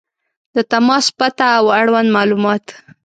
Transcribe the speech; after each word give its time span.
•د 0.55 0.57
تماس 0.71 1.05
پته 1.17 1.47
او 1.57 1.65
اړوند 1.79 2.09
معلومات 2.17 2.65